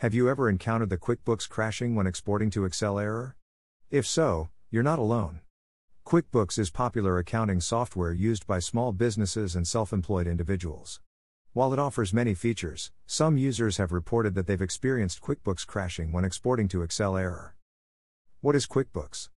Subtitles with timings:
[0.00, 3.34] Have you ever encountered the QuickBooks crashing when exporting to Excel error?
[3.90, 5.40] If so, you're not alone.
[6.04, 11.00] QuickBooks is popular accounting software used by small businesses and self employed individuals.
[11.54, 16.26] While it offers many features, some users have reported that they've experienced QuickBooks crashing when
[16.26, 17.56] exporting to Excel error.
[18.42, 19.30] What is QuickBooks?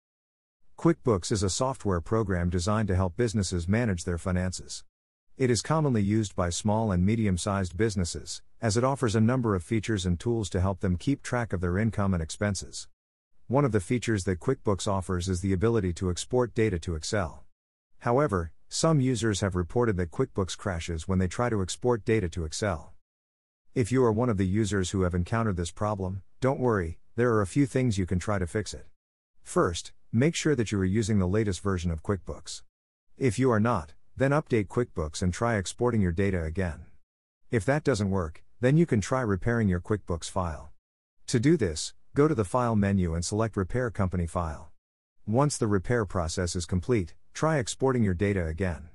[0.76, 4.82] QuickBooks is a software program designed to help businesses manage their finances.
[5.38, 9.54] It is commonly used by small and medium sized businesses, as it offers a number
[9.54, 12.88] of features and tools to help them keep track of their income and expenses.
[13.46, 17.44] One of the features that QuickBooks offers is the ability to export data to Excel.
[18.00, 22.44] However, some users have reported that QuickBooks crashes when they try to export data to
[22.44, 22.94] Excel.
[23.76, 27.32] If you are one of the users who have encountered this problem, don't worry, there
[27.34, 28.86] are a few things you can try to fix it.
[29.44, 32.62] First, make sure that you are using the latest version of QuickBooks.
[33.16, 36.86] If you are not, then update QuickBooks and try exporting your data again.
[37.50, 40.72] If that doesn't work, then you can try repairing your QuickBooks file.
[41.28, 44.72] To do this, go to the File menu and select Repair Company File.
[45.24, 48.88] Once the repair process is complete, try exporting your data again.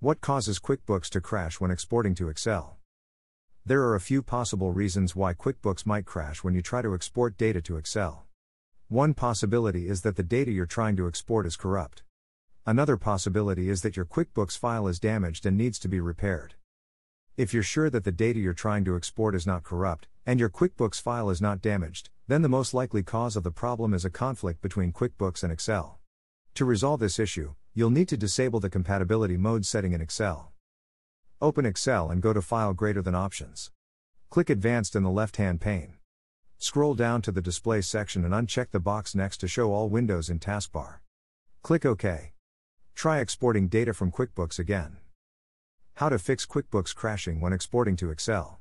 [0.00, 2.78] What causes QuickBooks to crash when exporting to Excel?
[3.64, 7.38] There are a few possible reasons why QuickBooks might crash when you try to export
[7.38, 8.26] data to Excel.
[8.88, 12.02] One possibility is that the data you're trying to export is corrupt.
[12.66, 16.54] Another possibility is that your QuickBooks file is damaged and needs to be repaired.
[17.36, 20.48] If you're sure that the data you're trying to export is not corrupt, and your
[20.48, 24.10] QuickBooks file is not damaged, then the most likely cause of the problem is a
[24.10, 25.98] conflict between QuickBooks and Excel.
[26.54, 30.52] To resolve this issue, you'll need to disable the compatibility mode setting in Excel.
[31.42, 33.72] Open Excel and go to File greater than Options.
[34.30, 35.98] Click Advanced in the left hand pane.
[36.56, 40.30] Scroll down to the Display section and uncheck the box next to Show All Windows
[40.30, 41.00] in Taskbar.
[41.62, 42.33] Click OK.
[42.94, 44.96] Try exporting data from QuickBooks again.
[45.94, 48.60] How to fix QuickBooks crashing when exporting to Excel.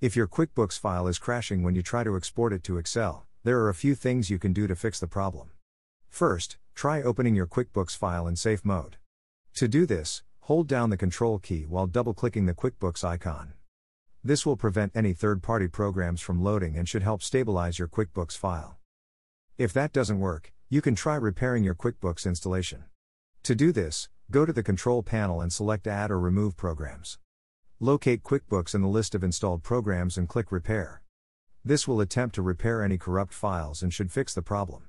[0.00, 3.60] If your QuickBooks file is crashing when you try to export it to Excel, there
[3.60, 5.50] are a few things you can do to fix the problem.
[6.10, 8.96] First, try opening your QuickBooks file in safe mode.
[9.54, 13.54] To do this, hold down the Control key while double clicking the QuickBooks icon.
[14.22, 18.36] This will prevent any third party programs from loading and should help stabilize your QuickBooks
[18.36, 18.78] file.
[19.56, 22.84] If that doesn't work, you can try repairing your QuickBooks installation.
[23.44, 27.18] To do this, go to the Control panel and select Add or Remove Programs.
[27.78, 31.02] Locate QuickBooks in the list of installed programs and click Repair.
[31.62, 34.84] This will attempt to repair any corrupt files and should fix the problem.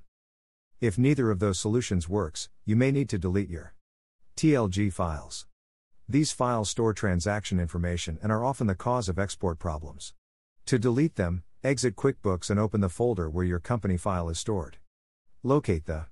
[0.79, 3.73] If neither of those solutions works, you may need to delete your
[4.37, 5.47] TLG files.
[6.07, 10.13] These files store transaction information and are often the cause of export problems.
[10.67, 14.77] To delete them, exit QuickBooks and open the folder where your company file is stored.
[15.43, 16.05] Locate the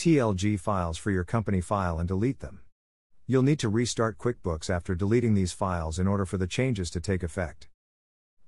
[0.00, 2.60] TLG files for your company file and delete them.
[3.26, 7.00] You'll need to restart QuickBooks after deleting these files in order for the changes to
[7.00, 7.68] take effect.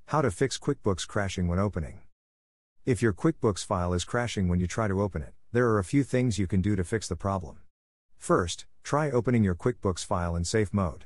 [0.07, 2.01] How to fix QuickBooks crashing when opening.
[2.87, 5.85] If your QuickBooks file is crashing when you try to open it, there are a
[5.85, 7.59] few things you can do to fix the problem.
[8.17, 11.05] First, try opening your QuickBooks file in safe mode.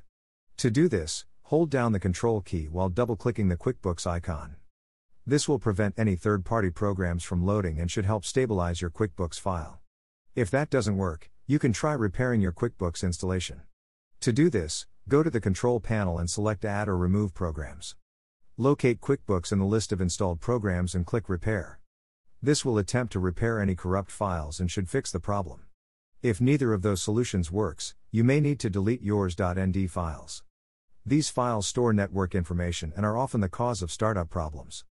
[0.59, 4.55] To do this, hold down the Control key while double clicking the QuickBooks icon.
[5.27, 9.41] This will prevent any third party programs from loading and should help stabilize your QuickBooks
[9.41, 9.81] file.
[10.37, 13.63] If that doesn't work, you can try repairing your QuickBooks installation.
[14.21, 17.97] To do this, go to the Control panel and select Add or Remove Programs.
[18.59, 21.81] Locate QuickBooks in the list of installed programs and click Repair.
[22.43, 25.61] This will attempt to repair any corrupt files and should fix the problem.
[26.21, 30.43] If neither of those solutions works, you may need to delete yours.nd files.
[31.07, 34.85] These files store network information and are often the cause of startup problems.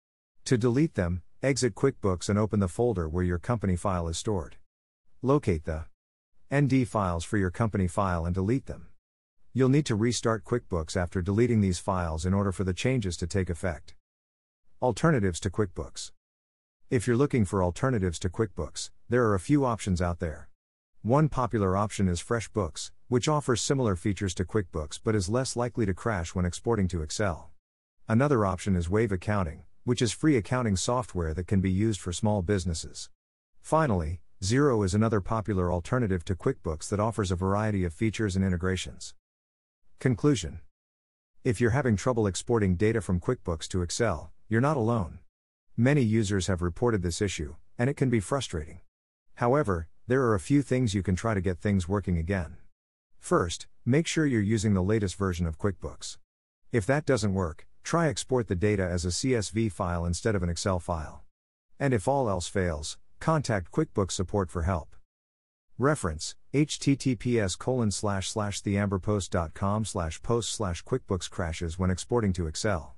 [0.46, 4.56] To delete them, exit QuickBooks and open the folder where your company file is stored.
[5.24, 5.86] Locate the
[6.54, 8.88] ND files for your company file and delete them.
[9.54, 13.26] You'll need to restart QuickBooks after deleting these files in order for the changes to
[13.26, 13.94] take effect.
[14.82, 16.12] Alternatives to QuickBooks.
[16.90, 20.50] If you're looking for alternatives to QuickBooks, there are a few options out there.
[21.00, 25.86] One popular option is FreshBooks, which offers similar features to QuickBooks but is less likely
[25.86, 27.50] to crash when exporting to Excel.
[28.06, 32.12] Another option is Wave Accounting, which is free accounting software that can be used for
[32.12, 33.08] small businesses.
[33.62, 38.44] Finally, Xero is another popular alternative to QuickBooks that offers a variety of features and
[38.44, 39.14] integrations.
[39.98, 40.60] Conclusion
[41.44, 45.20] If you're having trouble exporting data from QuickBooks to Excel, you're not alone.
[45.78, 48.80] Many users have reported this issue, and it can be frustrating.
[49.36, 52.58] However, there are a few things you can try to get things working again.
[53.18, 56.18] First, make sure you're using the latest version of QuickBooks.
[56.70, 60.50] If that doesn't work, try export the data as a CSV file instead of an
[60.50, 61.24] Excel file.
[61.80, 64.94] And if all else fails, Contact QuickBooks support for help.
[65.78, 72.93] Reference https colon slash slash theamberpost.com slash post slash QuickBooks crashes when exporting to Excel.